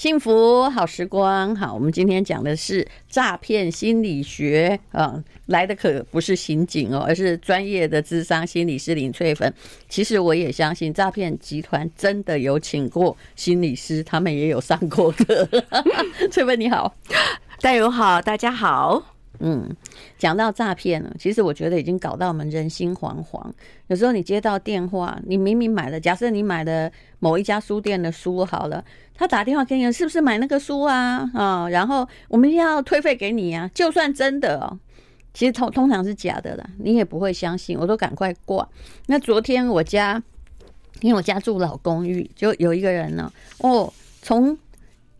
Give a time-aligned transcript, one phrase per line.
[0.00, 9.52] 幸福好时光，好，我们今天讲的是诈骗心理学啊，来的可不是刑警哦，而是专业的智商心理师林翠芬。
[9.90, 15.46] 其实我也相信诈骗集团真的有请过心理师，他们也有上过课。
[16.32, 16.96] 翠芬你好，
[17.60, 19.19] 大勇好，大家好。
[19.42, 19.68] 嗯，
[20.18, 23.42] 讲到诈骗呢，其实我觉得已经搞到我们人心惶惶。
[23.86, 28.84] 有时候你接到电话，你明明买了，假设你买了某一家书店的书好了，
[29.14, 31.30] 他打电话给你，是不是买那个书啊？
[31.34, 33.70] 啊，然后我们要退费给你啊。
[33.74, 34.78] 就算真的哦，
[35.32, 38.68] 其实通通常是假的啦，你也不会相信，我都赶快挂。
[39.06, 40.22] 那昨天我家，
[41.00, 44.58] 因为我家住老公寓，就有一个人呢，哦，从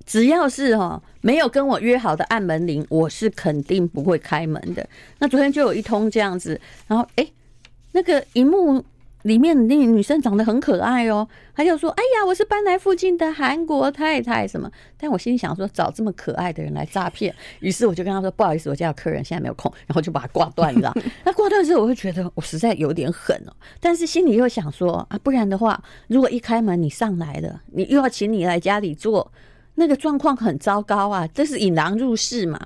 [0.04, 1.02] 只要是哈。
[1.20, 4.86] 没有跟我约好的按门铃，我是肯定不会开门的。
[5.18, 7.26] 那昨天就有一通这样子，然后哎，
[7.92, 8.82] 那个荧幕
[9.22, 20.90] 里面那个女生长得很可爱哦，她就说：“哎呀，我是搬来附近的韩国太太什么。”但我心里想说，找这么可爱的人来诈骗，于是我就跟她说：“不好意思，我家有客人，现在没有空。”然后就把她挂断了。
[21.22, 29.30] 那挂断之后，我会觉得我实在有点狠哦，但是心里又想说啊，不然的话，如果一开门你上来了，你又要请你来家里坐。
[29.74, 32.60] 那个状况很糟糕啊，这是引狼入室嘛。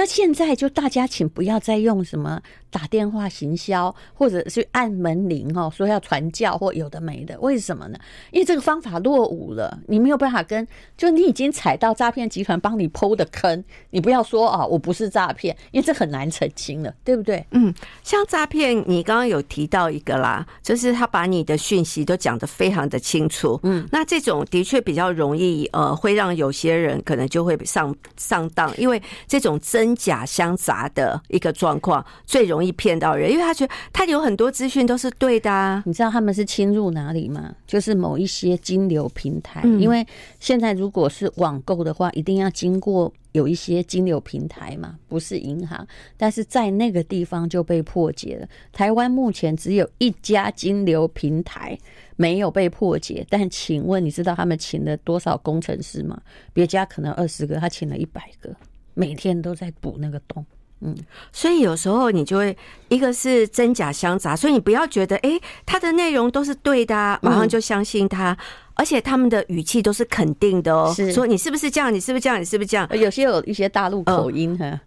[0.00, 7.98] 那现在就大家请不要再用什么打电话行销，或者是按门铃哦，说要传教或有的没的，为什么呢？
[8.30, 17.44] 因为这个方法落伍了，你没有办法跟，就你已经踩到诈骗集团帮你剖的坑，你不要说啊，我不是诈骗，因为这很难澄清了，对不对？
[17.50, 29.89] 嗯，像诈骗，你刚刚有提到一个啦，就是他把你的讯息都讲得非常的清楚，嗯，那这种的确比较容易，呃，会让有些人可能就会上上当，因为这种真。
[29.90, 35.82] 真假相杂的一个状况，最容易骗到人，因为他觉得他有很多资讯都是对的啊。
[35.84, 37.52] 你知道他们是侵入哪里吗？
[37.66, 40.06] 就是某一些金流平台，因为
[40.38, 45.84] 现在如果是网购的话，一定要经过有一些金流平台嘛，不是银行，
[46.16, 48.46] 但是在那个地方就被破解了。
[48.72, 51.76] 台湾目前只有一家金流平台
[52.14, 56.20] 没有被破解，但请问你知道他们请了多少工程师吗？
[56.52, 58.54] 别家可能二十个，他请了一百个。
[58.94, 60.44] 每天都在补那个洞，
[60.80, 60.96] 嗯，
[61.32, 62.56] 所以有时候你就会
[62.88, 68.36] 一个是真假相杂，所以你不要觉得哎，他的内容都是对的，马上就相信他，
[68.74, 72.88] 而且他们的语气都是肯定的哦，说你是不是这样，你是不是这样，你是不是这样？
[72.98, 74.80] 有些有一些大陆口音哈，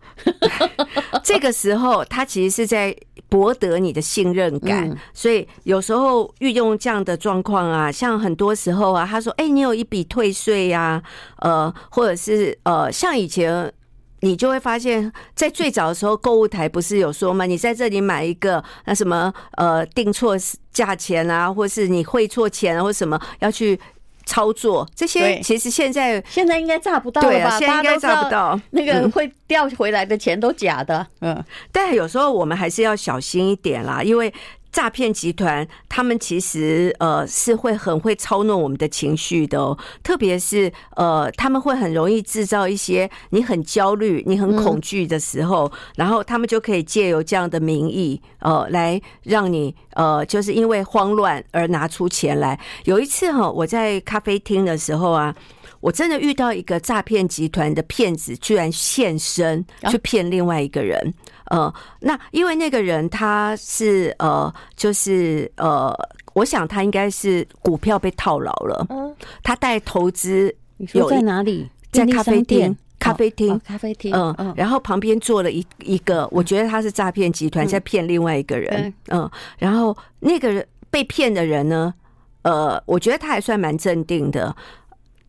[1.24, 2.96] 这个时候他其实是在
[3.30, 11.02] 博得你的信任感，所以有时候运用这样的状况啊，像很多时候啊，他说哎，你有一笔退税呀，
[11.38, 13.72] 呃，或者是呃，像以前。
[14.24, 17.46] 你就会发现，在最早的时候，购物台不是有说吗？
[17.46, 20.38] 你在这里买一个，那什么呃订错
[20.72, 23.78] 价钱啊，或是你汇错钱啊，或什么要去
[24.26, 27.50] 操作这些，其实现在现在应该炸不到了吧？
[27.50, 31.06] 啊，现在应该炸不到，那个会掉回来的钱都假的。
[31.20, 34.34] 嗯，但有时候我们还是要小心一点啦，因为。
[34.74, 52.60] 诈骗集团他们其实呃是会很会操弄我们的情绪的哦，特别是呃他们会很容易制造一些你很焦虑、你很恐惧的时候，然后他们就可以借由这样的名义呃来让你呃就是因为慌乱而拿出钱来。
[52.86, 55.36] 有一次哈，我在咖啡厅的时候啊，
[55.84, 61.14] 我真的遇到一个诈骗集团的骗子，居然现身去骗另外一个人。
[61.52, 65.94] 呃，那因为那个人他是呃，就是呃，
[66.36, 68.86] 我想他应该是股票被套牢了。
[68.92, 69.14] 嗯，
[69.44, 70.56] 他带投资
[70.94, 71.70] 有在哪里？
[71.92, 74.16] 在咖啡店，咖啡厅，咖啡厅。
[74.16, 78.94] 嗯，然后旁边坐了一一个，我觉得他是诈骗集团在骗另外一个人。
[79.10, 81.94] 嗯，然后那个人被骗的人呢，
[82.44, 84.56] 呃，我觉得他还算蛮镇定的。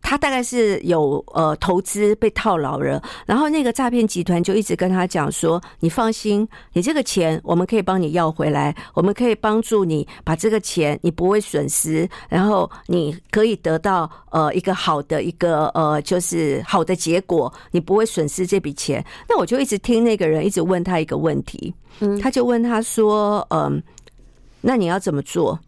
[0.07, 23.81] 他大概是有呃投资被套牢了，然后那个诈骗集团就一直跟他讲说：“你放心，你这个钱我们可以帮你要回来，我们可以帮助你把这个钱你不会损失，然后你可以得到呃一个好的一个呃就是好的结果，你不会损失这笔钱。”那我就一直听那个人一直问他一个问题，嗯，他就问他说：“嗯，
[24.61, 25.59] 那你要怎么做？”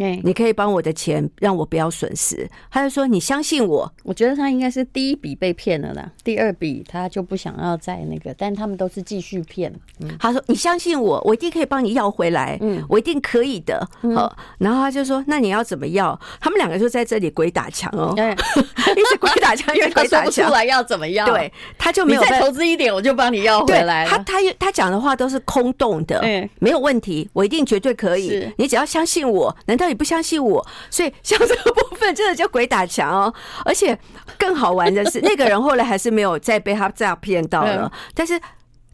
[0.00, 2.48] 对，你可以帮我的钱，让我不要损失。
[2.70, 9.70] 他就说：“你相信我。”我觉得他应该是第一笔被骗了啦，第二笔他就不想要再那个，但他们都是继续骗。
[10.00, 12.56] 嗯，他说：“你相信我，我一定可以帮你要回来。
[12.62, 13.86] 嗯，我一定可以的。”
[14.16, 18.30] 好，然后他就说：“那你要怎么要？”他们两个就在这里鬼打墙哦，对，
[18.96, 21.28] 一直鬼打墙，因为 他说不出来要怎么样。
[21.30, 24.06] 对，他就没有再投资一点，我就帮你要回来。
[24.06, 28.50] 他他他讲的话都是空洞的，嗯，没有问题，我一定绝对可以。
[28.56, 29.89] 你只要相信我，难道？
[29.90, 30.66] 你不相信我？
[30.88, 33.34] 所以像这个部分真的叫鬼打墙哦。
[33.66, 33.98] 而且
[34.38, 38.40] 更好玩的是，那个人后来还是没有再被他诈骗到了，但是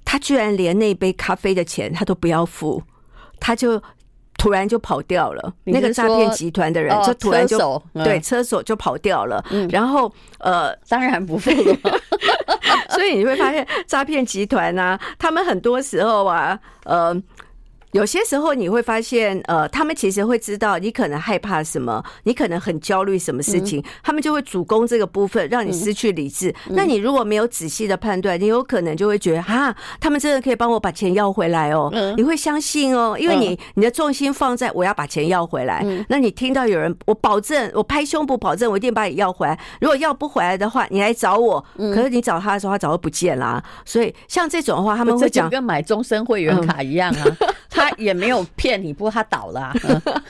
[0.04, 2.82] 他居然连那杯咖啡的钱他都不要付，
[3.38, 3.80] 他就。
[4.38, 12.00] 突然就跑掉了，那个诈骗集团的人就突然就对车手就跑掉了，然后呃，当然不付了，
[12.92, 17.16] 所以你会发现诈骗集团啊，他们很多时候啊，呃。
[17.96, 26.54] 有些时候你会发现，呃，他们其实会知道你可能害怕什么，你可能很焦虑什么事情，他们就会主攻这个部分，让你失去理智。
[26.68, 31.90] 那你如果没有仔细的判断，你有可能就会觉得，哈，他们真的可以帮我把钱要回来哦。
[32.18, 35.82] 你会相信哦，因为你你的重心放在我要把钱要回来。
[36.10, 39.58] 那你听到有人，我保证，我拍胸脯保证，我一定把你要回来。
[39.80, 41.64] 如果要不回来的话，你来找我。
[41.76, 43.64] 可是你找他的时候，他早就不见了。
[43.86, 47.24] 所以像这种的话，他们会讲跟买终身会员卡一样啊。
[47.70, 49.74] 他也没有骗你，不过他倒了，啊，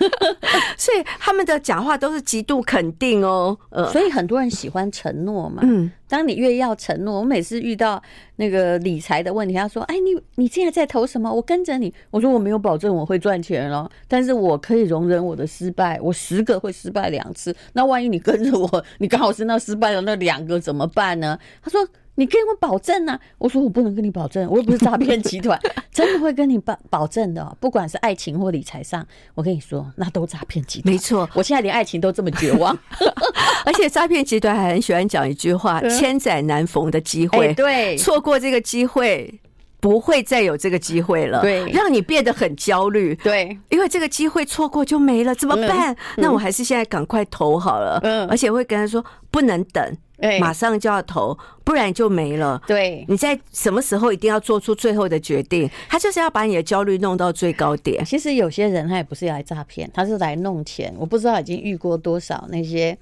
[0.77, 3.57] 所以他们的讲话都是极度肯定哦。
[3.71, 5.63] 呃，所以很多人喜欢承诺嘛。
[5.65, 8.03] 嗯，当你越要承诺，我每次遇到
[8.37, 11.33] 那个理财的问题，他说：“哎，你你现在在投什么？
[11.33, 15.99] 我跟着你。”我说：“我没有保证我会赚钱哦，但是我可以容忍我的失败。
[16.01, 21.87] 我十个会失败两次，那万一你跟着我， 你刚好是那失败的那两个怎么办呢？”他说。
[22.17, 23.19] 你跟我保证啊？
[23.39, 25.59] 我说我不能跟你保证，我又不是诈骗集团，
[25.93, 27.57] 真的会跟你保保证的。
[27.61, 30.93] 不管是爱情或理财上，我跟你说，那都诈骗集团。
[30.93, 32.77] 没错，我现在连爱情都这么绝望，
[33.65, 39.41] 而且诈骗集团还很喜欢讲一句话：千载难逢的机会，对，错过这个机会，
[39.79, 41.43] 不会再有这个机会了。
[41.43, 43.15] 对，让你变得很焦虑。
[43.17, 45.95] 对，因为这个机会错过就没了，怎么办？
[46.17, 48.01] 那我还是现在赶快投好了。
[48.03, 49.97] 嗯，而且会跟他说不能等。
[50.41, 52.61] 马上就要投，不然就没了。
[52.67, 55.69] 对，你在什么时候一定要做出最后的决定？
[55.89, 58.05] 他就是要把你的焦虑弄到最高点。
[58.05, 60.95] 其实有些人他也不是来诈骗，他是来弄钱。
[60.99, 62.97] 我不知道已经遇过多少那些，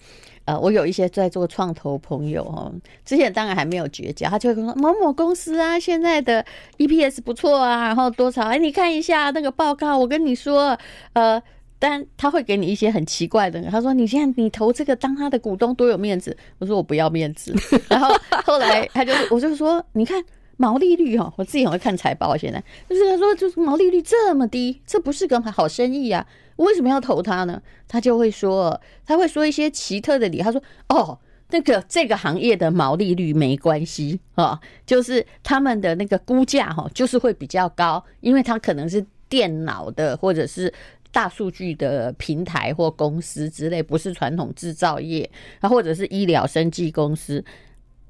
[0.44, 2.72] 呃，我有一些在做创投朋友哦，
[3.04, 6.44] 之前当然还没有绝交，他就会说某某公司啊，现在的
[6.78, 8.48] EPS 不错啊，然后多少？
[8.48, 10.76] 哎，你看一下那个报告，我跟你说，
[11.12, 11.40] 呃。
[11.86, 17.54] 但他会给你一些很奇怪的，他说：“你现在你投这个当他的股东多有面子。”我说：“我不要面子。
[17.90, 18.08] ”然后
[18.46, 20.24] 后来他就我就说：“你看
[20.56, 22.58] 毛利率哦，我自己很会看财报，现在
[22.88, 26.26] 就是他说就是毛利率这么低，这不是个好生意啊，
[26.56, 31.18] 我为什么要投他呢？”他就会说，他会说一些奇特的理，他说：“哦，
[31.50, 40.72] 那个这个行业的毛利率没关系啊，就是他们的那个估价哈，就是会比较高，因为他可能是电脑的或者是。”
[41.14, 45.30] 大数据的平台或公司之类，不是传统制造业，
[45.60, 47.42] 啊，或者是医疗生技公司，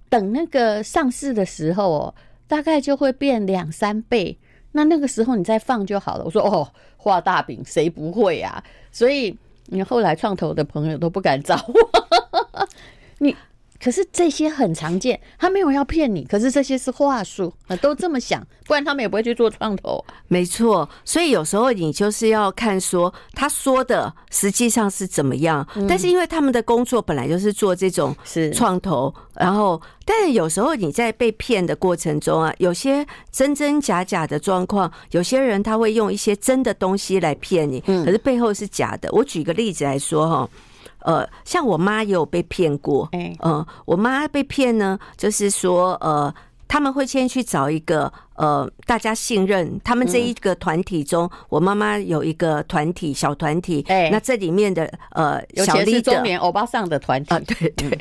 [0.08, 2.14] 等那个上市的时候哦，
[2.48, 4.38] 大概就会变两三倍。
[4.72, 6.24] 那那个时候你再放就好了。
[6.24, 6.66] 我说哦，
[6.96, 8.64] 画大饼谁不会啊？
[8.90, 9.36] 所以
[9.66, 12.66] 你后来创投的朋友都不敢找我。
[13.20, 13.36] 你。
[13.82, 20.02] 可是这些很常见，他没有要骗你，可是这些是话术啊，都这么想，不然他们也不会去做创投。
[20.28, 39.10] 没错，所以有时候你就是要看说他说的实际上是怎么样，但是因为他们的工作本来就是做这种是创投，然后，但是有时候你在被骗的过程中啊，有些真真假假的状况，有些人他会用一些真的东西来骗你，可是背后是假的。
[39.12, 40.48] 我举个例子来说哈。
[41.04, 46.34] 呃，像我妈也有被骗过，嗯、呃，我妈被骗呢，就是说，呃，
[46.66, 57.98] 他们会先去找一个，呃，大家信任，他们这一个团体中，我妈妈有一个团体，小团体，哎，那这里面的，呃，小丽的中年欧巴桑的团体，啊，对对，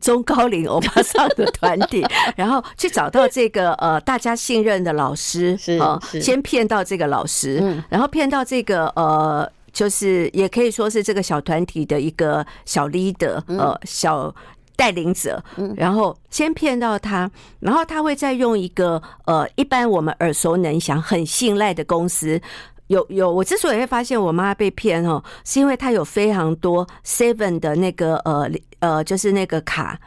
[0.00, 2.02] 中高龄欧巴桑的团体，
[2.36, 5.78] 然后去找到这个，呃，大家信任的老师，是，
[6.10, 6.22] 是。
[6.22, 9.46] 先骗到这个老师，然后骗到这个，呃。
[9.72, 14.34] 就是也可以说是这个小团体的一个小 leader，呃，小
[14.76, 15.42] 带领者，
[15.76, 22.40] 然后先骗到他，然后他会再用一个呃，一般我们耳熟能详、很信赖的公司，
[22.88, 28.50] 有有，我之所以会发现我妈被骗哦，是因为她有非常多 seven 的那个呃
[28.80, 29.98] 呃，就是那个卡。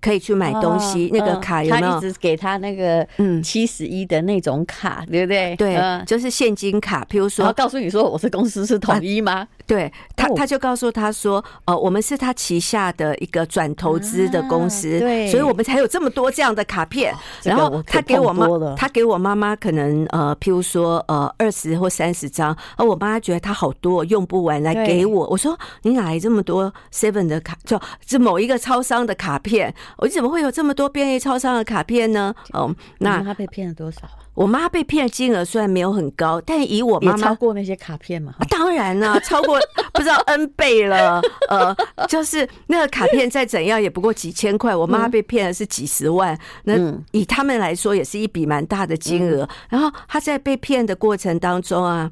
[0.00, 1.90] 可以去买东西，那个卡有没有？
[1.92, 5.54] 他一直给他那个嗯七十一的那种卡，对不对？
[5.56, 7.06] 对，就是现金卡。
[7.10, 9.46] 譬如说，告诉你说我是公司是统一吗？
[9.70, 17.14] 对他，他就告诉他说，呃，我们是他旗下的一个转投资的公司，对，所以我们才有这么多这样的卡片。
[17.44, 25.28] 然后他给我妈，他给我妈妈可能呃，譬如说呃二十或三十张，而我妈觉得他好多用不完，来给我。
[25.28, 27.56] 我说你哪来这么多 Seven 的卡？
[27.64, 29.60] 就，是某一个超商的卡片。
[29.60, 29.74] 钱？
[29.98, 32.34] 我怎么会有这么多便利超商的卡片呢？
[32.52, 34.19] 哦，那他被骗了多少啊？
[34.34, 38.34] 我妈被骗的金额虽然没有很高，但以我妈妈超过那些卡片嘛？
[38.48, 39.58] 当然啦、啊， 超过
[39.92, 41.20] 不知道 N 倍了。
[41.48, 41.76] 呃，
[42.08, 46.38] 就是那个卡片再怎样也不过几千块，我妈被骗的是几十万。
[46.64, 46.74] 那
[47.10, 49.46] 以他们来说，也是一笔蛮大的金额。
[49.68, 52.10] 然后她在被骗的过程当中啊，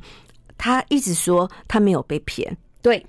[0.58, 3.06] 她一直说她没有被骗，对，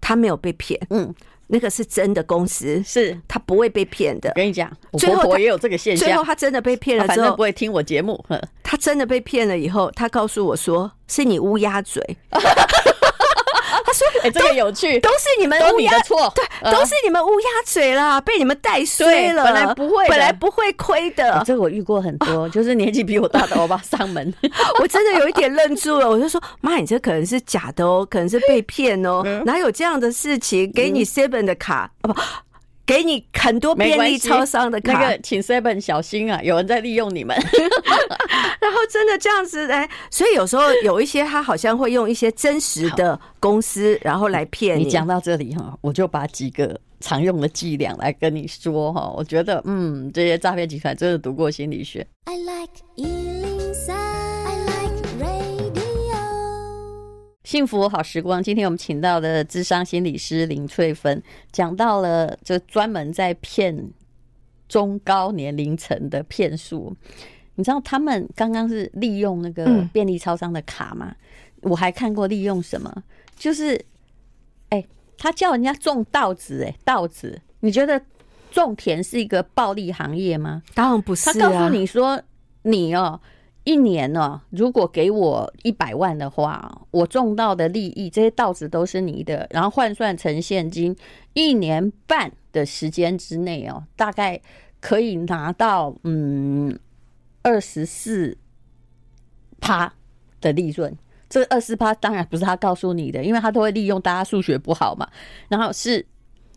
[0.00, 0.80] 她没有被骗。
[0.90, 1.14] 嗯。
[1.48, 4.30] 那个是真的公司，是他不会被骗的。
[4.30, 6.06] 我跟你讲，我婆婆也有这个现象。
[6.06, 8.24] 最后他真的被骗了之后，不会听我节目。
[8.62, 12.02] 他真的被骗了以后，他告诉我说：“是你乌鸦嘴。
[14.22, 19.44] ”他说：“哎，这个有趣，都是你们乌鸦错，对，都是你们乌鸦嘴啦，被你们带衰了。
[19.44, 21.42] 本来不会，本来不会亏的。
[21.46, 24.32] 这个我遇过很多，就是年纪比我大的欧巴上门，
[24.80, 26.08] 我真的有一点愣住了。
[26.08, 30.70] 我就说：妈，你这可能是假的哦，可能是被骗哦，哪有这样的事情？
[30.72, 32.14] 给你 Seven 的卡啊不？”
[32.86, 37.36] 给你很多便利超商的卡，那个请 Seven 小心啊，有人在利用你们。
[38.60, 44.84] 然后真的这样子哎，所以有时候有一些他好像会用一些真实的公司，然后来骗你。
[44.84, 49.12] 你讲到这里哈，我就把几个常用的伎俩来跟你说哈。
[49.16, 52.06] 我觉得嗯，这些诈骗集团真的读过心理学。
[52.24, 52.72] I like
[57.46, 61.22] 幸福好时光，今天我们请到的智商心理师林翠芬，
[61.52, 63.88] 讲到了就专门在骗
[64.68, 66.92] 中高年龄层的骗术。
[67.54, 71.14] 你知道他们刚刚是利用那个便利超商的卡吗？
[71.62, 72.92] 嗯、我还看过利用什么，
[73.36, 73.74] 就是
[74.70, 78.02] 哎、欸，他叫人家种稻子、欸，哎，稻子，你觉得
[78.50, 80.64] 种田是一个暴利行业吗？
[80.74, 81.32] 当然不是、啊。
[81.32, 82.20] 他告诉你说，
[82.62, 83.20] 你哦。
[83.66, 90.94] 一年呢，如果给我一百万的话，我种到的利益，这些稻子都是你的，然后换算成现金，
[91.34, 94.40] 一年半的时间之内哦，大概
[94.80, 96.78] 可以拿到嗯
[97.42, 98.38] 二十四
[99.60, 99.92] 趴
[100.40, 100.96] 的利润。
[101.28, 105.08] 这个二十趴当然不是他告诉你的，因为他都会利用大家数学不好嘛，
[105.48, 106.06] 然后是。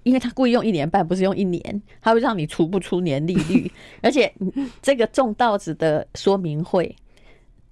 [0.04, 4.34] 因为他故意用一年半，不是用一年，他会让你除不出年利率， 而且
[4.82, 6.96] 这个种稻子的说明会，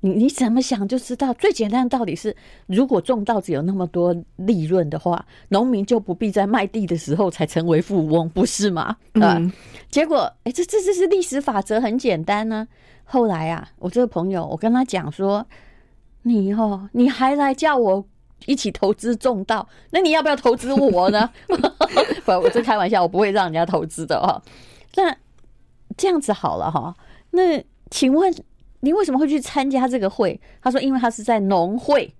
[0.01, 1.33] 你你怎么想就知道。
[1.35, 2.35] 最简单的道理是，
[2.67, 8.97] 如果种稻子有那么多利润的话，农民就不必在卖地的时候才成为富翁，不是吗？
[9.13, 9.51] 嗯，
[9.89, 12.67] 结果哎，这这这是历史法则，很简单呢、啊。
[13.05, 15.47] 后来啊，我这个朋友，我跟他讲说，
[16.23, 18.05] 你哦，你还来叫我。
[18.45, 21.29] 一起投资种稻，那你要不要投资我呢？
[22.25, 24.41] 不，我这开玩笑，我不会让人家投资的哈。
[24.95, 25.15] 那
[25.97, 26.95] 这样子好了哈。
[27.31, 28.33] 那请问
[28.79, 30.39] 你为什么会去参加这个会？
[30.61, 32.13] 他说，因为他是在农会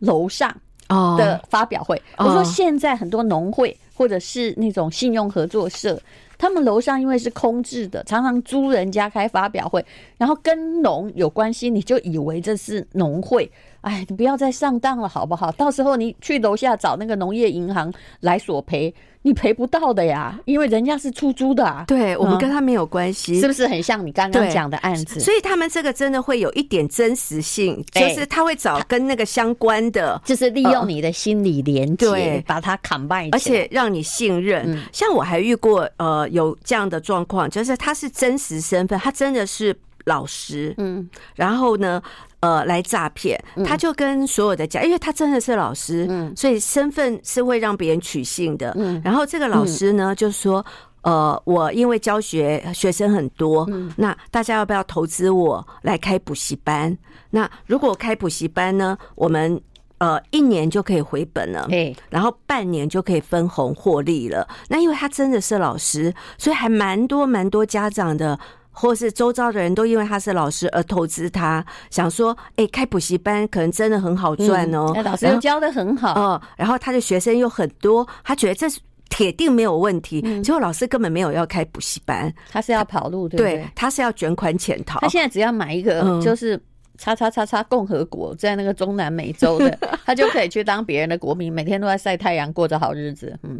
[0.00, 0.54] 楼上
[0.88, 2.00] 的发表会。
[2.18, 6.00] 我说现在很多农会或者是那种信用合作社。
[6.36, 9.84] 他们楼上因为是空置的，常常租人家开发表会，
[10.16, 13.50] 然后跟农有关系，你就以为这是农会。
[13.82, 15.52] 哎，你不要再上当了，好不好？
[15.52, 21.84] 到时候你去楼下找那个农业银行来索赔，你赔不到的呀，因为人家是出租的啊。
[21.86, 25.20] 对，我们跟他没有关系，是不是很像你刚刚讲的案子？
[25.20, 34.78] 所以他们这个真的会有一点真实性，就是他会找跟那个相关的，就是利用你的心理连接，对，把它 combine，而且让你信任。
[34.92, 36.26] 像我还遇过呃。
[36.30, 42.00] 有这样的状况，就是他是真实身份，他真的是老师，嗯，然后呢，
[42.40, 50.64] 呃，来诈骗，他就跟所有的家，因为他真的是老师，嗯，所以身份是会让别人取信的，嗯，然后这个老师呢，就说，
[51.02, 56.96] 呃，我因为教学学生很多，嗯，那大家要不要投资我来开补习班？
[57.30, 59.60] 那如果开补习班呢，我们。
[60.00, 61.66] 呃，一年就可以回本了，
[62.08, 64.48] 然后半年就可以分红获利了。
[64.66, 68.40] 那因为他真的是老师，所以还蛮多蛮多家长的，
[68.80, 74.92] 或是周遭的人都因为他是老师而投资他，想说，哎，开补习班可能真的很好赚哦。
[75.04, 80.22] 老师教的很好，哦，然后他的学生又很多，他觉得这是铁定没有问题。
[80.42, 83.68] 结果老师根本没有要开补习班，他是要跑路，对不对？
[83.74, 84.98] 他是要卷款潜逃。
[85.00, 86.60] 他现在只要买一个，就是。
[87.02, 93.34] 叉叉叉叉共和国在那个中南美洲的， 他就可以去当别人的国民，每天都在晒太阳，过着好日子。
[93.42, 93.58] 嗯，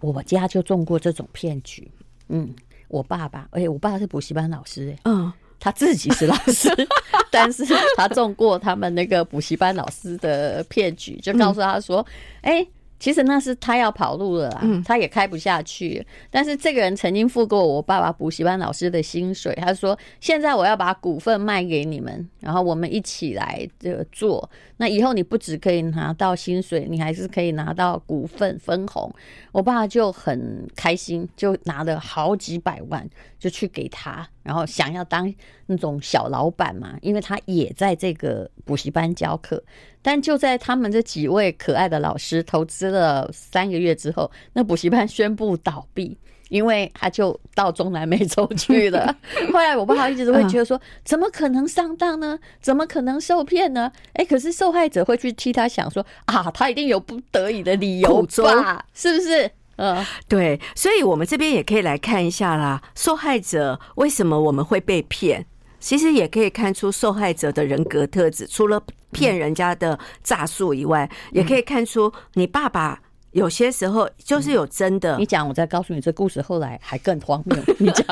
[0.00, 1.90] 我家就中过这种骗局。
[2.28, 2.54] 嗯，
[2.92, 6.68] 我爸爸，哎，我爸是补习班老师，哎，嗯，他自己是老师，
[7.32, 7.64] 但是
[7.96, 12.06] 他中过他们那个补习班老师的骗局，就告诉他说，
[12.42, 12.64] 哎。
[13.02, 16.06] 其实那是他要跑路了啊，他也开不下去。
[16.30, 24.48] 但是这个人曾经付过我爸爸补习班老师的薪水，他说：“现在我要把股份卖给你们，然后我们一起来这个做。
[24.76, 29.12] 那以后你不只可以拿到薪水，你还是可以拿到股份分红。”
[29.50, 33.04] 我爸就很开心，就拿了好几百万
[33.36, 35.32] 就去给他，然后想要当
[35.66, 39.62] 那种小老板嘛，因为他也在这个补习班教课。
[40.04, 46.18] 但就在他们这几位可爱的老师投资了三个月之后，那补习班宣布倒闭，
[46.48, 49.16] 因为他就到中南美洲去了。
[49.52, 52.36] 后来我爸一直都会觉得说，怎么可能上当呢？
[52.60, 53.92] 怎么可能受骗呢？
[54.14, 58.84] 哎，可是受害者会去替他想说啊，他一定有不得已的理由吧？
[58.92, 59.48] 是不是？
[59.82, 60.58] 嗯，对。
[60.76, 65.44] 所以我们这边也可以来看一下啦，受害者为什么我们会被骗？
[65.80, 73.00] 其实也可以看出受害者的人格特质，除了骗人家的诈术以外，也可以看出你爸爸
[73.32, 75.16] 有些时候就是有真的。
[75.18, 77.58] 你讲，我再告诉你，这故事后来还更荒谬。
[77.78, 78.06] 你讲，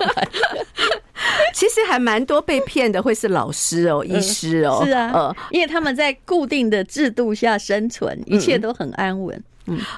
[1.55, 9.37] 其实还蛮多被骗的，会是老师哦、医师哦，是啊，因为他们在固定的制度下生存，一切都很安稳。
[9.37, 9.43] 嗯，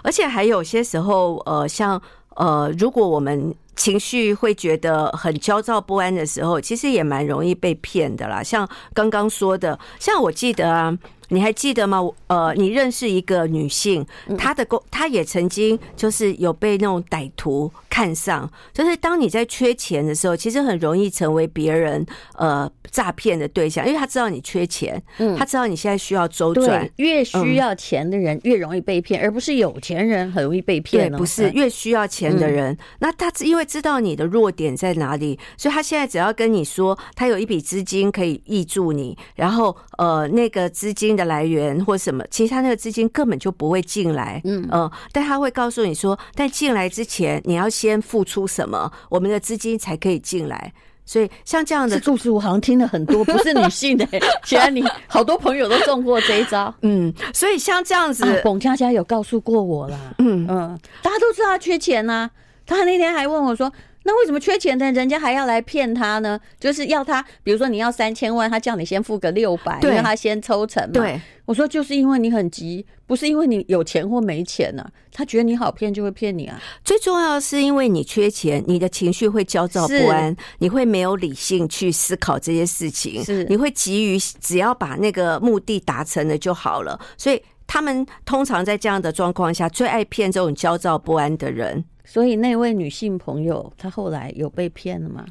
[0.02, 2.00] 而且还有些时候，呃，像
[2.36, 3.54] 呃，如果我们。
[3.74, 8.42] 情绪会觉得很焦躁不安的时候，其实也蛮容易被骗的啦。
[8.42, 10.96] 像刚刚说的，像我记得啊。
[11.32, 12.06] 你还记得吗？
[12.26, 18.50] 呃，你认识一个女性，她的工，她也曾经就是有被那种歹徒看上。
[18.74, 22.04] 就是当你在缺钱的时候，其实很容易成为别人
[22.36, 26.86] 呃诈骗的对象，因为他知道你缺钱，嗯，他知道你现在需要周转。
[26.96, 31.10] 越需要钱的人越容易被骗，而不是有钱人很容易被骗。
[31.10, 41.21] 对，不是越需要钱的人，那他因为知道你的弱点在哪里，所以他现在只要跟你说，他有一笔资金可以挹注你，然后呃那个资金的。
[41.24, 50.72] 来源或什么，其实他那个资金根本就不会进来，嗯嗯，但他会告诉你说，但进来之前你要先付出什么，我们的资金才可以进来。
[51.04, 54.06] 所以像这样的故事，我好像听了很多，不是女性的，
[54.44, 62.30] 其然你好多朋友都中过这一招，嗯，所以像这样子，龚佳佳有告诉过我啦，嗯嗯，大家都知道他缺钱呐，
[62.66, 63.70] 他那天还问我说。
[64.04, 66.38] 那为什么缺钱的人家还要来骗他呢？
[66.58, 70.92] 就是要他，比如说你要三千万，他叫你先付个六百，因为他先抽成嘛。
[70.92, 74.90] 对，我说就是因为你很急，不是因为你有钱或没钱呢、啊。
[75.12, 76.60] 他觉得你好骗就会骗你啊。
[76.84, 86.98] 最重要的是因为你缺钱，你的情绪会焦躁不安，你会没有理性去思考这些事情，是你会急于只要把那个目的达成了就好了。
[87.16, 91.84] 所以他们通常在这样的状况下，最爱骗这种焦躁不安的人。
[92.12, 95.24] 所以那位女性朋友，她后来有被骗了吗？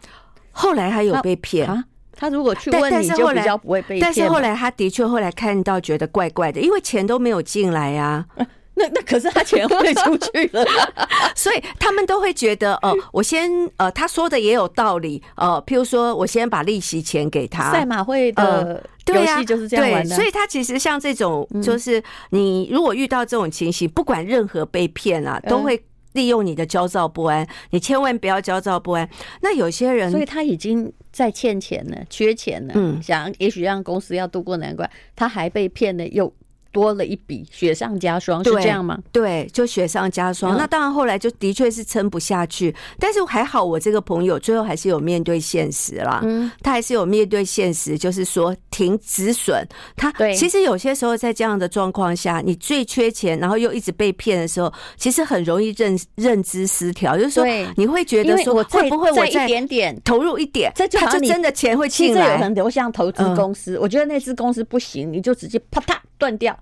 [0.52, 1.86] 后来还有被骗啊？
[2.16, 4.02] 她如果去问你就比较不会被骗。
[4.02, 8.48] 但是后来她的确后来看到觉得怪怪的，因为钱都没有进来呀、啊。
[8.74, 10.66] 那那可是他钱汇出去了，
[11.36, 17.72] 所以他们都会觉得，呃， 我先呃，他说的也有道理，呃，譬如说我先把利息钱给他。
[17.72, 25.80] 赛马会的游戏就是这样玩的，所以他其实像这种，就是你如果遇到这种情形，不管任何被骗啊，都会。
[26.14, 29.10] 利用你的焦躁不安，你千万不要焦躁不安。
[29.42, 36.32] 那有些人，所以他已经在欠钱了，缺钱了，嗯，想也许让公司要渡过难关，他还被骗了又。
[36.72, 38.98] 多了一笔，雪上加霜，是这样吗？
[39.12, 40.58] 对，就雪上加霜。
[40.58, 42.74] 那当然，后来就的确是撑不下去。
[42.98, 46.22] 但是还好，我这个朋友最后还是有面对现实啦。
[46.24, 49.68] 嗯，他还是有面对现实，就是说停止损。
[49.96, 57.18] 他其实有些时候在这样的状况下，你最缺钱，然后又一直被骗的时候，其实很容易认认知失调。
[57.18, 62.38] 就是说，你会觉得说，会不会我再一点点投入一点，这就真的钱会进来？
[62.38, 63.78] 很流向投资公司。
[63.78, 65.98] 我觉得那支公司不行，你就直接啪嗒。
[66.22, 66.56] 断掉，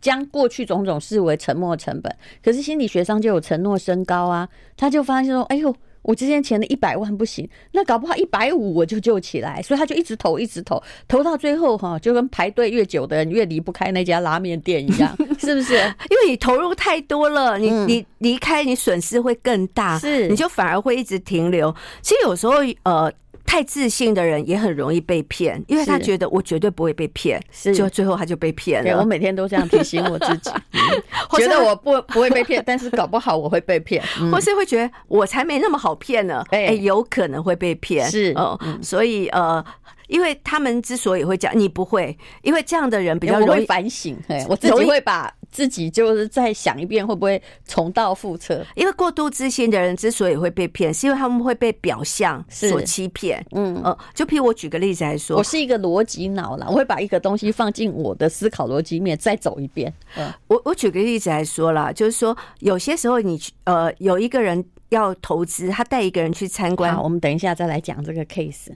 [0.00, 2.14] 将过去种种视为沉没成本。
[2.42, 15.74] 可是心理学上就有承诺升高啊，他就发现说：“哎呦，我之前钱的一百万不行，那搞不好一百五我就救起来。”所以他就一直投，一直投，投到最后哈，就跟排队越久的人越离不开那家拉面店一样， 是不是？
[15.74, 21.74] 因为你投入太多了，你你离开，你损失会更大，是你就反而会一直停留。
[22.02, 23.12] 其实有时候呃。
[23.48, 29.00] 太自信的人也很容易被骗，因为他觉得我绝对不会被骗，是就最后他就被骗了。
[29.00, 30.50] 我每天都这样提醒我自己，
[31.38, 39.64] 觉得我不不会被骗，但是搞不好我会被骗， 或是会觉得我才没那么好骗呢，哎、欸，有可能会被骗，是哦，所以呃。
[40.08, 44.16] 因为他们之所以会讲你不会，因为这样的人比较容易反省。
[44.48, 48.64] 我自己会把自己就是再想一遍，会不会重蹈覆辙？
[48.74, 53.44] 因为过度自信的人之所以会被骗，是因为他们会被表象所欺骗。
[53.52, 59.92] 嗯呃，就譬如我举个例子来说，我是一个逻辑脑啦，我会把一个东西放进我的思考逻辑面再走一遍。
[60.16, 68.68] 嗯，我我举个例子来说啦，就是说有些时候你呃有一个人要投资，他带一个人去参观，好，我们等一下再来讲这个 case。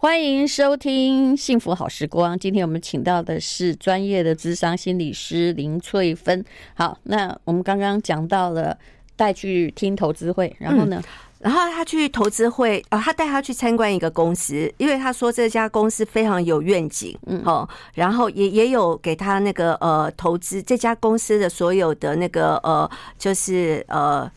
[0.00, 2.36] 欢迎收听《幸福好时光》。
[2.38, 6.44] 今天我们请到的是专业的智商心理师林翠芬。
[6.74, 8.78] 好，那我们刚刚讲到了
[9.16, 11.02] 带去听投资会，然后呢？
[11.02, 11.04] 嗯、
[11.40, 24.30] 然后他去投资会，哦，他带他去参观一个公司，因为他说这家公司非常有愿景，嗯，哦，然后也也有给他那个呃投资这家公司的所有的那个呃，就是呃。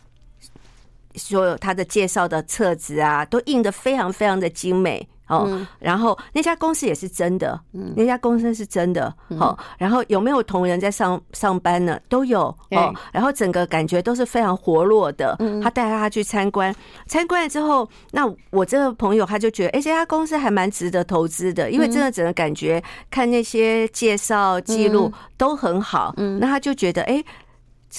[1.18, 5.46] 所有他的介绍的册子啊，都印的非常非常的精美哦。
[5.48, 9.10] 嗯、然后那家公司也是真的，嗯、那家公司是真的。
[9.40, 12.00] 好、嗯，然后有没有同仁在上上班呢？
[12.10, 12.94] 都有哦。
[13.12, 15.38] 然后整个感觉都是非常活络的。
[15.64, 16.76] 他带他去参观，
[17.08, 26.14] 参观了之后，那我这个朋友他就觉得，哎，这家公司还蛮值得投资的，因为真的整个感觉看那些介绍记录都很好。
[26.18, 27.24] 嗯，那他就觉得，哎，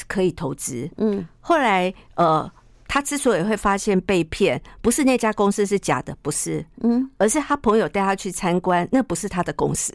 [0.07, 0.91] 可以投资。
[0.99, 2.51] 嗯，后来呃。
[2.93, 9.91] 他之所以会发现被骗，不是那家公司是假的，不是，嗯，而是他朋友带他去参观，那不是他的公司，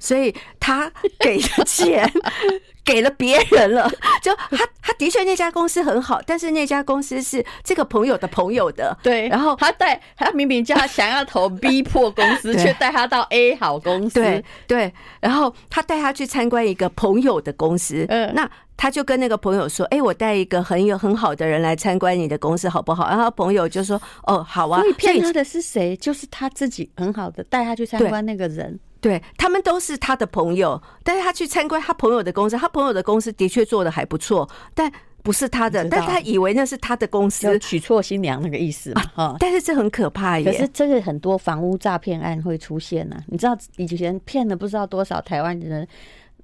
[0.00, 0.90] 所以他
[1.20, 2.10] 给的钱
[2.82, 3.90] 给了别人了。
[4.22, 9.28] 就他他的确那家公司很好，但是那家公司是这个朋友的朋友的，对。
[9.28, 14.94] 然后他带他明明叫他想要投 B 破公司， 却带他到 A 好公司，对对。
[15.20, 18.50] 然后他带他去参观一个朋友的公司，嗯，那。
[18.78, 25.96] 他就跟那个朋友说：“哎，我带一个很有很好的人来参观你的公司，好不好？”然后朋友就说：“哦，好啊。”所以骗他的是谁？
[25.96, 28.78] 就是他自己很好的带他去参观那个人。
[29.00, 34.90] 对，他们都是他的朋友，但是他去参观他朋友的公司，他朋友的公司的确做的还不错，但
[35.24, 39.02] 不是他的，但他以为那是他的公司，娶错新娘那个意思嘛？
[39.16, 40.50] 啊，但是这很可怕耶。
[40.50, 45.86] 可是这个很多房屋诈骗案会出现呢、啊，你知道以前骗了不知道多少台湾人。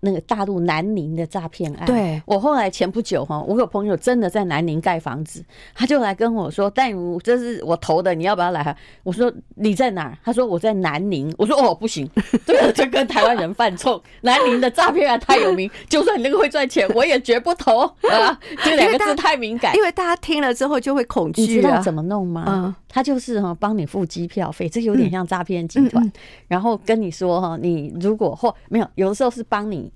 [0.05, 5.43] 那个大陆南宁的诈骗案，对，我后来前不久哈，我有朋友真的在南宁盖房子，
[5.75, 12.07] 他就来跟我说：“但如，这是我投的，你要不要来？”我说：“你在哪儿？”他说：“我在南宁。”我说：“哦，不行，
[12.45, 18.39] 这个就跟台湾人犯冲，南宁的诈骗案太有名， 就算你那个会赚钱，我也绝不投啊！
[18.63, 21.41] 这两个字太敏感，因为大家听了之后就会恐惧。
[21.41, 22.45] 你知道怎么弄吗？
[22.47, 26.13] 嗯，他就是哈，帮你付机票费，这有点像诈骗集团，
[26.47, 29.91] 然后跟你说哈，你如果或没有，有的时候是帮你。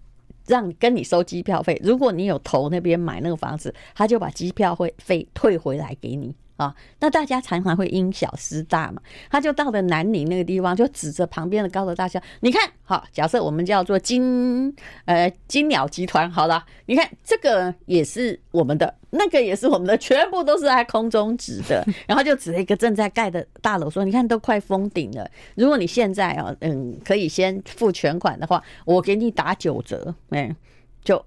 [0.49, 6.35] 让跟你收机票费，如果你有投那边买那个房子，他就把机票会费退回来给你。
[6.59, 30.57] 啊，那大家常常会因小失大嘛，他就到了南宁那个地方，就指着旁边的高楼大厦，你看，好，假设我们叫做金呃金鸟集团，好了，你看这个也是我们的，那个也是我们的，全部都是在空中指的， 然后就指了一个正在盖的大楼，说，你看都快封顶了，如果你现在啊，嗯，可以先付全款的话，我给你打九折，嗯，
[31.05, 31.25] 就。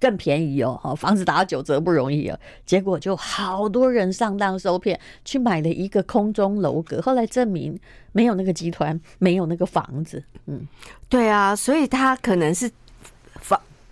[0.00, 7.78] 更便宜哦，哈，房子打九折不容易哦，结果就好多人上当受骗，去买了一个空中楼阁，后来证明
[8.12, 10.66] 没有那个集团，没有那个房子，嗯，
[11.08, 12.70] 对啊，所以他可能是。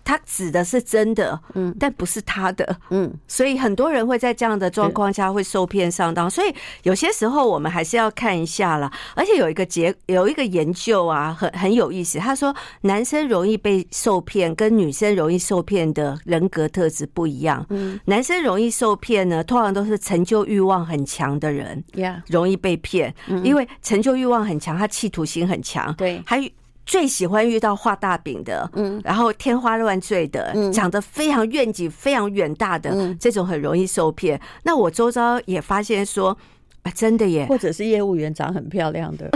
[0.04, 8.92] 他指的是真的，嗯，但不是他的，嗯，所以很多人会在这样的状况下会受骗上当，所以有些时候我们还是要看一下啦。
[9.14, 17.64] 而且有一个结有一个研究啊，很很有意思，他说男生容易被受骗，跟女生容易受骗的人格特质不一样。
[17.70, 26.50] 嗯，男生容易受骗呢，通常都是成就欲望很强的人，呀，容易被骗，因为成就欲望很强，他企图心很强，对，还。
[26.86, 34.40] 最喜欢遇到画大饼的，嗯，然后天花乱坠的，嗯，讲得非常愿景非常远大的，嗯，这种很容易受骗。
[34.62, 36.36] 那我周遭也发现说，
[36.82, 39.30] 啊，真的耶，或者是业务员长很漂亮的，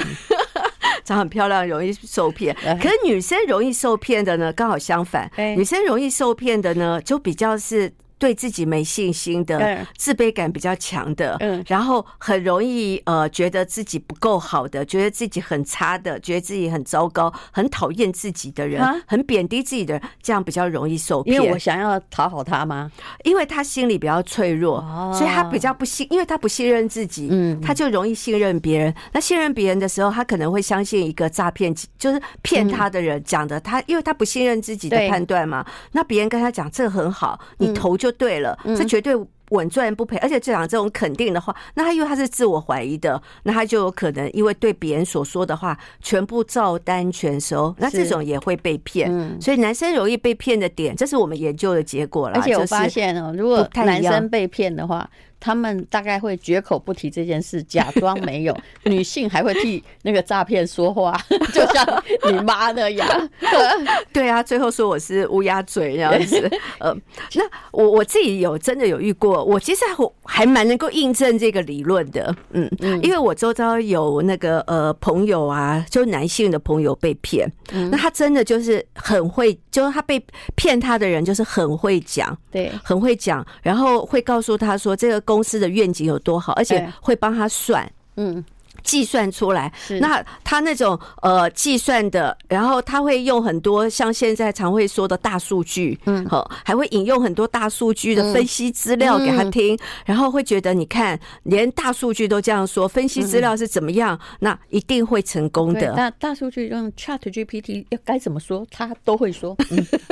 [1.05, 2.55] 长很漂亮容易受骗。
[2.81, 7.93] 可是女生容易受骗的呢，刚好相反，女生容易受骗的呢，就比较是。
[8.19, 21.37] 对自己没信心的，自卑感比较强的，嗯，然后很容易呃觉得自己不够好的，觉得自己很差的，觉得自己很糟糕，很讨厌自己的人，很贬低自己的人，这样比较容易受骗。
[21.37, 22.91] 因为我想要讨好他吗？
[23.23, 24.81] 因为他心里比较脆弱，
[25.17, 28.93] 所以他比较不信，因为他不信任自己，嗯，他就容易信任别人。
[29.13, 35.65] 那信任别人的时候，他可能会相信一个诈骗，就是骗他的人讲的，他因为他不信任自己的判断嘛。
[35.93, 38.08] 那别人跟他讲这个很好，你投就。
[38.09, 39.15] 就对了，这绝对
[39.51, 49.11] 稳赚不赔，而且讲这种肯定的话，那他因为他是自我怀疑的，那他就有可能因为对别人所说的话全部照单全收，那这种也会被骗。
[49.11, 52.37] 嗯，所以男生容易被骗的点，这是我们研究的结果了。
[52.37, 55.09] 而且我发现哦，如果男生被骗的话。
[55.41, 58.57] 他们大概会绝口不提这件事，假装没有。
[58.85, 61.17] 女性还会替那个诈骗说话，
[61.53, 63.31] 就像你妈那样。
[64.13, 66.51] 对啊，最后说我是乌鸦嘴这样子。
[66.79, 66.95] 呃，
[67.35, 72.35] 那我我自己有真的有遇过，我其实还还蛮能够印证这个理论的。
[72.51, 77.51] 嗯嗯，因为我周遭有那个呃朋友啊，就男性的朋友被骗，
[77.91, 80.21] 那他真的就是很会，就是他被
[80.57, 85.23] 骗他的人就是很会讲，对，很会讲，然后会告诉他说这个。
[85.29, 88.43] 公司的愿景有多好，而且会帮他算，嗯。
[88.83, 105.93] 计算出来，那他那种呃计算的，然后他会用很多像现在常会说的大数据，嗯，好，还会引用很多大数据的分析资料给他听，然后会觉得你看，连大数据都这样说，分析资料是怎么样，那一定会成功的。
[105.95, 109.57] 那大数据用 Chat GPT 要该怎么说，他都会说。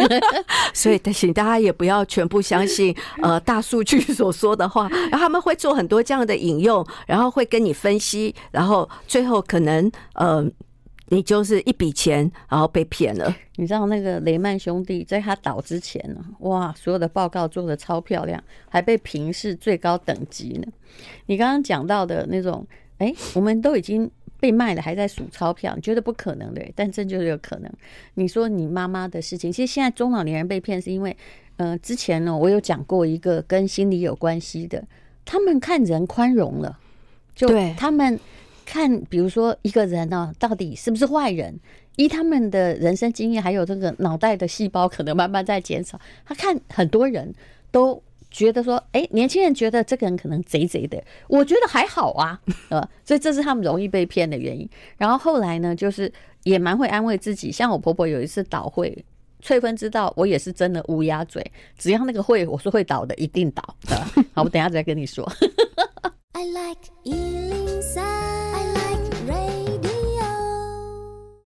[0.74, 8.88] 所以，请大家也不要全部相信 呃大数据所说的话，然后他们会做很多这样的引用，然后会跟你分析，然后。
[9.06, 10.44] 最后可能呃，
[11.08, 13.34] 你就是一笔钱，然后被骗了。
[13.54, 20.66] 你知道那个雷曼兄弟在他倒之前呢，哇，所有的报告做的超漂亮，还被评是最高等级呢。
[21.26, 22.66] 你刚刚讲到的那种，
[22.98, 27.72] 哎，我们都已经被卖了，还在数钞票，你觉得不可能的，但这就是有可能。
[28.14, 31.16] 你说你妈妈的事情，其实现在中老年人被骗是因为，
[31.56, 34.84] 呃，之前呢，我有讲过一个跟心理有关系的，
[35.24, 36.78] 他们看人宽容了，
[37.34, 38.18] 就他们。
[38.66, 41.58] 看，比如说一个人呢，到底是不是坏人？
[41.96, 45.98] 依他们的人生经验，还有这个脑袋的细胞，可能慢慢在减少。
[46.26, 47.32] 他看很多人
[47.70, 54.68] 都觉得说，哎，年轻人觉得这个人可能贼贼的，我觉得还好啊， 呃，所以这是他们容易被骗的原因。
[54.98, 59.02] 然后后来呢，就是也蛮会安慰自己，像我婆婆有一次倒会，
[59.40, 63.62] 翠芬知道我也是真的乌鸦嘴，只要那个会我是会倒的，一定倒。
[64.34, 65.26] 好，我等下再跟你说。
[66.32, 66.90] I like
[69.26, 69.90] Radio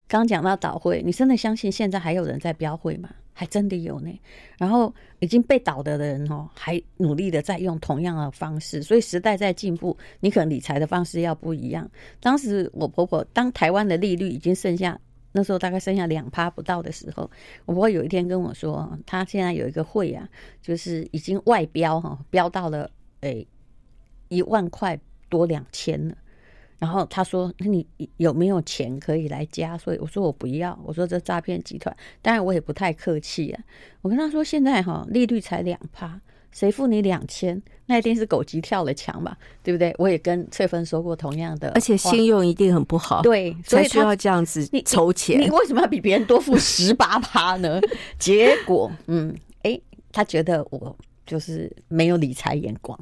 [0.07, 3.09] 刚讲到倒会，你真的相信现在还有人在标会吗？
[3.33, 4.21] 还真的有呢。
[4.59, 8.83] 然后已经被倒的人哦，还努力的在用同样的方式。
[8.83, 11.89] 所以时代在进步，你可能理财的方式要不一样。
[12.21, 15.01] 当时我婆婆当台湾的利率已经剩下
[15.33, 17.31] 那时候大概剩下两趴不到的时候，
[17.65, 20.29] 我婆婆有一天跟我说，她现在有一个会啊，
[20.61, 22.91] 就是已经外标哈，标到了
[23.21, 23.47] 诶
[24.29, 26.15] 一万块多两千了。
[26.81, 33.63] 然后他说：“那你有没有钱可以来加？”所以我说：“我不要。”我说：“这诈骗集团。”当然我也不太客气啊。
[34.01, 36.19] 我跟他说：“现在哈利率才两趴，
[36.51, 37.63] 谁付你两千？
[37.85, 45.37] 那一定是狗急跳了墙吧，对不对？”我也跟翠芬说过同样的，而且信用一定很不好，对，所以需要这样子筹钱。
[45.37, 47.79] 你，你，你为什么要比别人多付十八趴呢？
[48.19, 49.79] 结果，嗯，哎，
[50.11, 52.99] 他觉得我就是没有理财眼光，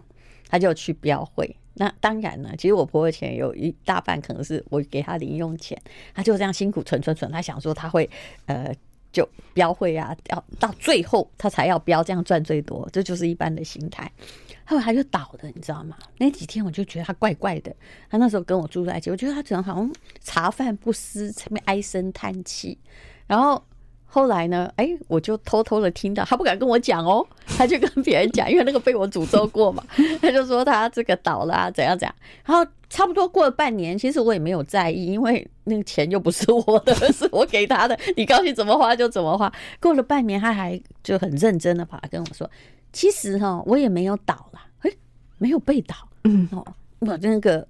[0.48, 1.54] 他就去标会。
[1.78, 5.80] 那当然了，其实我婆婆钱有一大半可能是我给她零用钱，
[6.14, 8.08] 她就这样辛苦存存存，她想说她会
[8.46, 8.74] 呃
[9.10, 14.10] 就标会啊，要到最后她才要标，这样赚最多，这就是一般的心态。
[14.64, 15.96] 后来她就倒了，你知道吗？
[16.18, 17.74] 那几天我就觉得她怪怪的，
[18.10, 22.76] 她那时候跟我住在一起，我觉得她整好像茶饭不思，前面唉声叹气，
[23.26, 23.62] 然后。
[24.10, 24.72] 后来呢？
[24.76, 29.84] 哎，我就偷偷的听到，他不敢跟我讲哦，他就跟别人讲，因为那个被我诅咒过嘛。
[30.20, 32.14] 他就说他这个倒了啊，怎样怎样。
[32.44, 39.52] 然后差不多过了半年，其实我也没有在意，因为那个钱又不是我的， 是我给他的，你高兴怎么花就怎么花。
[39.78, 42.50] 过了半年，他还就很认真的跑来跟我说，
[42.92, 44.90] 其实哈，我也没有倒了，哎，
[45.36, 45.94] 没有被倒，
[46.24, 46.66] 嗯哦，
[47.00, 47.68] 我那个。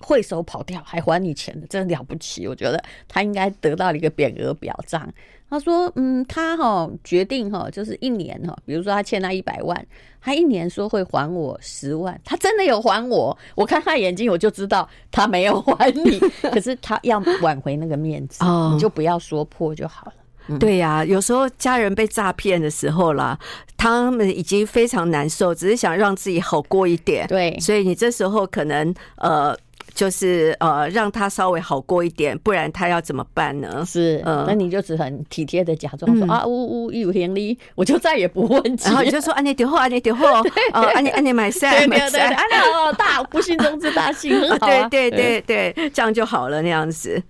[0.00, 2.46] 会手跑掉还还你钱的，真的了不起！
[2.46, 5.12] 我觉得他应该得到了一个匾额表彰。
[5.48, 9.86] 他说：“嗯，他哈决定哈，就是一年哈，比如说他欠他一百万，
[10.20, 13.38] 他一年说会还我十万，他真的有还我。
[13.54, 16.18] 我看他眼睛，我就知道他没有还你。
[16.50, 20.14] 可是他要挽回那个面子，你就不要说破就好了。
[20.48, 23.38] 嗯、对呀、啊，有时候家人被诈骗的时候啦，
[23.76, 27.24] 他们已经非常难受，只是想让自己好过一点。
[27.28, 29.56] 对，所以你这时候可能呃。”
[29.94, 33.82] 就是呃，让他稍微好过一点，不然他要怎么办呢？
[33.86, 38.78] 是，嗯，那你就只很体贴的假装说、嗯、啊，呜呜，有行李，我就再也不问。
[38.84, 40.26] 然后你就说，啊，你丢货，啊，你丢货，
[40.72, 47.22] 啊，啊，你啊，你买菜，买菜，啊，那哦，大 不幸中之大幸，对对对对，这样就好了，那样子。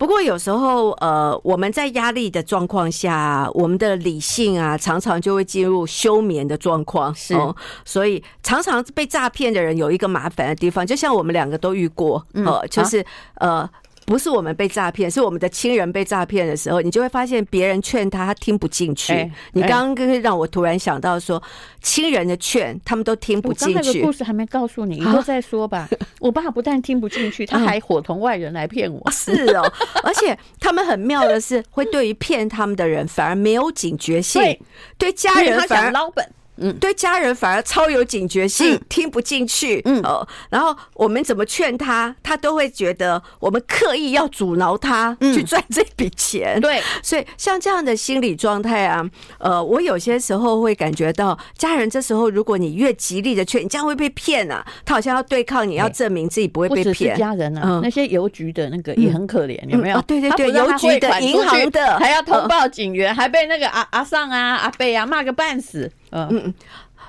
[0.00, 7.14] 不过有时候呃，我们在压力的状况下，我们的理性啊，常常就会进入休眠的状况。
[7.14, 13.00] 是、哦，所以常常被诈骗的人有一个麻烦的地方，就像我们两个都遇过，嗯、呃，就是、
[13.34, 13.70] 啊、呃。
[14.10, 19.12] 不是我们被诈骗，是我们的亲人被诈骗的时候，你就会发现别人劝他，他听不进去。
[19.12, 21.40] 欸、你刚刚让我突然想到说，
[21.80, 23.74] 亲、欸、人的劝他们都听不进去。
[23.76, 25.88] 我刚才的故事还没告诉你，以后再说吧。
[25.88, 29.10] 啊、 我爸不但听不进去，他还伙同外人来骗我。
[29.12, 34.60] 是哦，而且他们很妙的是，会对于骗他们的人反而没有警觉性，对，
[34.98, 36.28] 对家人反而捞本。
[36.60, 39.80] 嗯，对家人反而超有警觉性，嗯、听不进去。
[39.84, 46.54] 嗯哦，然后我们怎么劝他，他都会觉得我们刻意要阻挠他去赚这笔钱。
[46.56, 49.04] 嗯、对，所以像这样的心理状态啊，
[49.38, 54.64] 呃，我有些时候会感觉到，家人这时候如果你越极力的劝，你这样会被骗啊。
[54.84, 57.16] 他好像要对抗你，要证明自己不会被骗。
[57.16, 59.96] 家人啊，嗯、那些邮局的那个也很可怜，嗯、有没有？
[59.96, 65.90] 啊、对对对，邮局的、银行的，还要通报警员，嗯、还被那个阿阿尚啊、阿贝啊骂个半死。
[66.10, 66.54] 嗯嗯，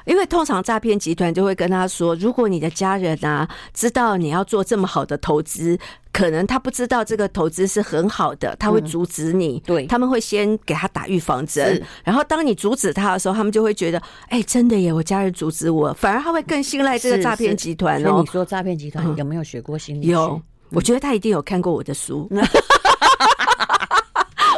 [0.06, 5.78] 因为通常诈骗集团就会跟他说，如果你的家人啊知道你要做这么好的投资，
[6.12, 9.58] 可能他不知道这个投资是很好的，他会阻止你。
[9.58, 18.22] 嗯、对，他们会先给他打预防针，然后当你阻止他的时候，他们就会觉得，哎、欸，真的耶，我家人阻止我，反而他会更信赖这个诈骗集团哦。
[18.22, 20.12] 你说诈骗集团有没有学过心理学？
[20.12, 22.28] 有，我觉得他一定有看过我的书。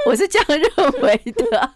[0.06, 1.73] 我是这样认为的。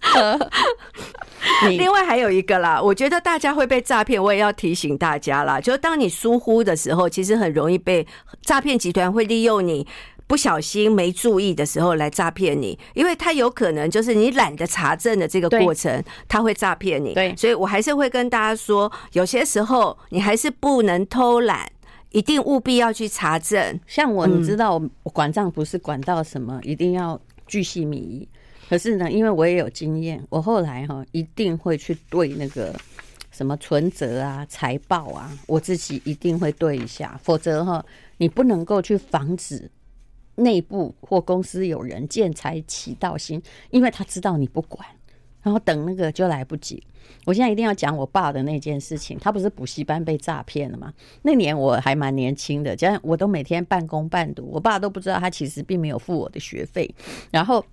[1.78, 8.06] 另外还有一个啦，我觉得大家会被诈骗，我也要提醒大家啦，就是当你疏忽的时候，其实很容易被
[8.42, 9.86] 诈骗集团会利用你
[10.28, 17.14] 不小心没注意的时候来诈骗你，因为他有可能就是你懒得查证的这个过程，他会诈骗你。
[17.14, 21.70] 对，所以我还是会跟大家说，有些时候你还是不能偷懒，
[22.12, 23.80] 一定务必要去查证。
[23.88, 27.20] 像我，你知道，我管账不是管到什么，一定要。
[27.50, 28.28] 巨细靡遗，
[28.70, 32.76] 可是呢，因为我也有经验，我后来哈一定会去对那个
[33.32, 37.86] 什么存折啊、财报啊，我自己一定会对一下，否则哈，
[38.18, 39.70] 你不能够去防止
[40.36, 44.86] 内部或公司有人见财起盗心，因为他知道你不管，
[45.42, 46.84] 然后等那个就来不及。
[47.24, 50.94] 我现在一定要讲我爸的那件事情，他不是补习班被诈骗了吗？
[51.22, 56.94] 那年我还蛮年轻的，这样我都每天半工半读，我爸都不知道他其实并没有付我的学费。
[57.32, 57.64] 然后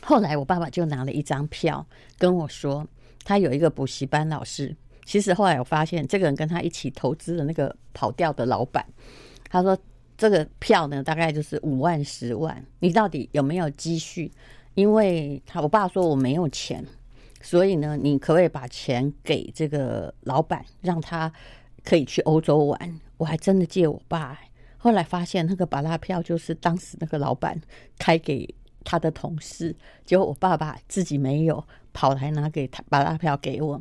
[0.00, 1.84] 后来我爸爸就拿了一张票
[2.18, 2.86] 跟我说，
[3.24, 4.74] 他有一个补习班老师。
[5.04, 8.86] 其实后来我发现，这个人跟他一起投资的那个跑掉的老板，
[9.50, 9.76] 他说
[10.16, 14.30] 这个票呢大概就是五万十万，你到底有没有积蓄？
[14.74, 16.84] 因为他我爸说我没有钱。
[17.44, 21.32] 所以呢，你可不可以把钱给这个老板，让他
[21.82, 23.00] 可以去欧洲玩？
[23.16, 24.38] 我还真的借我爸、
[24.78, 27.60] 后来发现那个巴拉票就是当时那个老板
[27.98, 28.48] 开给
[28.84, 33.80] 他的同事，结果我爸爸自己没有，跑来拿给他把拉票给我。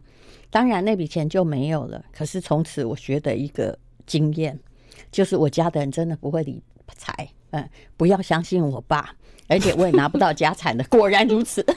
[0.50, 2.04] 当然那笔钱就没有了。
[2.12, 4.60] 可是从此我学的一个经验，
[5.12, 6.62] 就是我家的人真的不会理
[6.96, 7.14] 财，
[7.52, 9.16] 嗯，不要相信我爸。
[9.52, 11.64] 而且我也拿不到家产的，果然如此。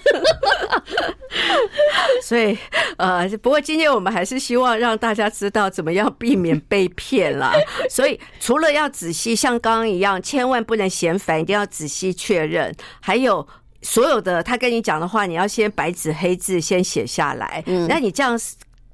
[2.23, 2.57] 所以，
[2.97, 7.53] 呃，不过今天我们还是希望让大家知道怎么样避免被骗啦。
[7.91, 12.73] 所以，除了要仔细像刚刚一样，千万不能嫌烦，一定要仔细确认。
[13.01, 13.47] 还有，
[13.83, 17.63] 所有的他跟你讲的话，你要先白纸黑字先写下来。
[17.67, 18.39] 嗯，那你这样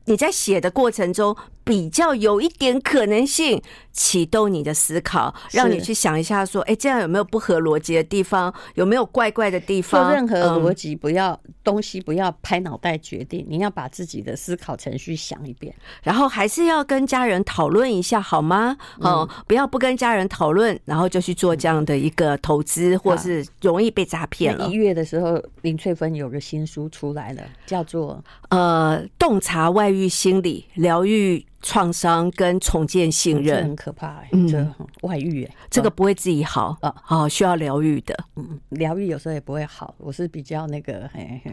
[0.07, 8.53] 你在写的过程中，比较有一点可能性启动你的思考，让你去想一下，说，哎，这样有没有不合逻辑的地方？
[8.75, 10.05] 有没有怪怪的地方？
[10.05, 18.77] 做任何逻辑不要东西不要拍脑袋决定，你要把自己的思考程序想一遍，然后还是要跟家人讨论一下，好吗？
[19.01, 24.67] 哦，不要不跟家人讨论，然后就去做这样的一个投资，或是容易被诈骗了。
[24.69, 31.45] 一月的时候，林翠芬有个新书出来了，叫做呃，洞察外遇心理，疗愈。
[31.63, 39.95] 创伤跟重建信任很可怕，欸，嗯，这外遇，欸，这个不会自己好啊，好需要疗愈的，嗯，疗愈有时候也不会好。
[39.99, 41.53] 我是比较那个嘿嘿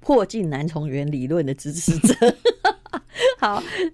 [0.00, 2.14] 破镜难重圆理论的支持者。
[3.40, 3.62] 好，